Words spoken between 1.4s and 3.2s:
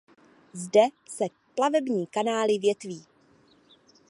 plavební kanály větví.